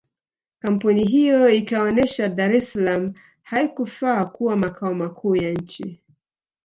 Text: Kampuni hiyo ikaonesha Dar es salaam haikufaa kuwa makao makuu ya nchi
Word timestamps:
Kampuni 0.59 1.05
hiyo 1.05 1.49
ikaonesha 1.49 2.29
Dar 2.29 2.55
es 2.55 2.71
salaam 2.73 3.13
haikufaa 3.41 4.25
kuwa 4.25 4.55
makao 4.55 4.93
makuu 4.93 5.35
ya 5.35 5.51
nchi 5.53 6.01